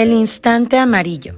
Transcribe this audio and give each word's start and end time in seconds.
El 0.00 0.12
instante 0.12 0.78
amarillo. 0.78 1.34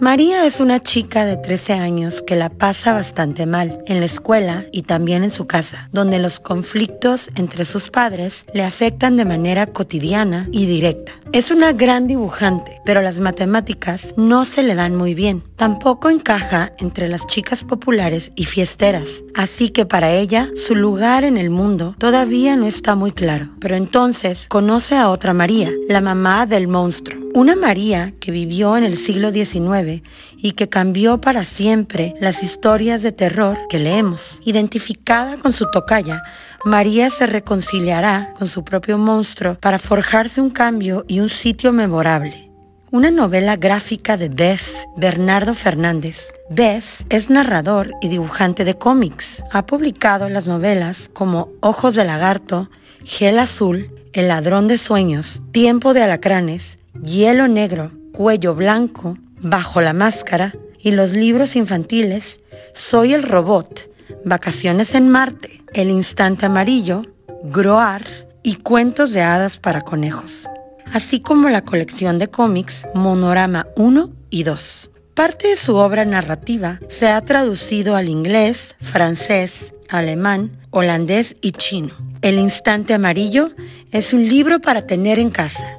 María 0.00 0.46
es 0.46 0.60
una 0.60 0.82
chica 0.82 1.26
de 1.26 1.36
13 1.36 1.74
años 1.74 2.22
que 2.22 2.36
la 2.36 2.48
pasa 2.48 2.94
bastante 2.94 3.44
mal 3.44 3.82
en 3.86 4.00
la 4.00 4.06
escuela 4.06 4.64
y 4.72 4.84
también 4.84 5.24
en 5.24 5.30
su 5.30 5.46
casa, 5.46 5.90
donde 5.92 6.18
los 6.18 6.40
conflictos 6.40 7.30
entre 7.36 7.66
sus 7.66 7.90
padres 7.90 8.46
le 8.54 8.64
afectan 8.64 9.18
de 9.18 9.26
manera 9.26 9.66
cotidiana 9.66 10.48
y 10.52 10.64
directa. 10.64 11.12
Es 11.34 11.50
una 11.50 11.74
gran 11.74 12.06
dibujante, 12.06 12.80
pero 12.86 13.02
las 13.02 13.20
matemáticas 13.20 14.14
no 14.16 14.46
se 14.46 14.62
le 14.62 14.74
dan 14.74 14.94
muy 14.94 15.12
bien. 15.12 15.42
Tampoco 15.56 16.08
encaja 16.08 16.72
entre 16.78 17.08
las 17.08 17.26
chicas 17.26 17.62
populares 17.62 18.32
y 18.36 18.46
fiesteras, 18.46 19.22
así 19.34 19.68
que 19.68 19.84
para 19.84 20.12
ella 20.12 20.48
su 20.56 20.74
lugar 20.74 21.24
en 21.24 21.36
el 21.36 21.50
mundo 21.50 21.94
todavía 21.98 22.56
no 22.56 22.66
está 22.66 22.94
muy 22.94 23.12
claro. 23.12 23.50
Pero 23.60 23.76
entonces 23.76 24.46
conoce 24.48 24.96
a 24.96 25.10
otra 25.10 25.34
María, 25.34 25.70
la 25.90 26.00
mamá 26.00 26.46
del 26.46 26.68
monstruo. 26.68 27.17
Una 27.34 27.56
María 27.56 28.12
que 28.18 28.30
vivió 28.30 28.76
en 28.76 28.84
el 28.84 28.96
siglo 28.96 29.30
XIX 29.30 30.02
y 30.36 30.52
que 30.52 30.68
cambió 30.68 31.20
para 31.20 31.44
siempre 31.44 32.14
las 32.20 32.42
historias 32.42 33.02
de 33.02 33.12
terror 33.12 33.58
que 33.68 33.78
leemos. 33.78 34.40
Identificada 34.44 35.36
con 35.36 35.52
su 35.52 35.70
tocaya, 35.70 36.22
María 36.64 37.10
se 37.10 37.26
reconciliará 37.26 38.34
con 38.38 38.48
su 38.48 38.64
propio 38.64 38.98
monstruo 38.98 39.56
para 39.60 39.78
forjarse 39.78 40.40
un 40.40 40.50
cambio 40.50 41.04
y 41.06 41.20
un 41.20 41.28
sitio 41.28 41.72
memorable 41.72 42.48
una 42.90 43.10
novela 43.10 43.56
gráfica 43.56 44.16
de 44.16 44.30
Beth 44.30 44.62
Bernardo 44.96 45.54
Fernández. 45.54 46.32
Beth 46.48 47.04
es 47.10 47.28
narrador 47.28 47.92
y 48.00 48.08
dibujante 48.08 48.64
de 48.64 48.78
cómics. 48.78 49.44
Ha 49.52 49.66
publicado 49.66 50.28
las 50.30 50.46
novelas 50.46 51.10
como 51.12 51.50
Ojos 51.60 51.94
de 51.94 52.06
Lagarto, 52.06 52.70
Gel 53.04 53.38
Azul, 53.38 53.90
El 54.14 54.28
Ladrón 54.28 54.68
de 54.68 54.78
Sueños, 54.78 55.42
Tiempo 55.52 55.92
de 55.92 56.02
Alacranes, 56.02 56.77
Hielo 57.02 57.48
Negro, 57.48 57.90
Cuello 58.12 58.54
Blanco, 58.54 59.16
Bajo 59.40 59.80
la 59.80 59.92
Máscara 59.92 60.54
y 60.78 60.90
los 60.90 61.12
libros 61.12 61.56
infantiles 61.56 62.40
Soy 62.74 63.14
el 63.14 63.22
Robot, 63.22 63.90
Vacaciones 64.24 64.94
en 64.94 65.08
Marte, 65.08 65.62
El 65.72 65.90
Instante 65.90 66.46
Amarillo, 66.46 67.02
Groar 67.44 68.04
y 68.42 68.56
Cuentos 68.56 69.12
de 69.12 69.22
Hadas 69.22 69.58
para 69.58 69.82
Conejos 69.82 70.48
así 70.92 71.20
como 71.20 71.48
la 71.48 71.64
colección 71.64 72.18
de 72.18 72.28
cómics 72.28 72.86
Monorama 72.94 73.66
1 73.76 74.10
y 74.30 74.42
2. 74.42 74.90
Parte 75.14 75.48
de 75.48 75.56
su 75.56 75.76
obra 75.76 76.04
narrativa 76.04 76.80
se 76.88 77.08
ha 77.08 77.20
traducido 77.22 77.96
al 77.96 78.08
inglés, 78.08 78.76
francés, 78.80 79.74
alemán, 79.88 80.56
holandés 80.70 81.36
y 81.40 81.52
chino. 81.52 81.94
El 82.22 82.38
Instante 82.38 82.94
Amarillo 82.94 83.50
es 83.90 84.12
un 84.12 84.28
libro 84.28 84.60
para 84.60 84.82
tener 84.82 85.18
en 85.18 85.30
casa 85.30 85.78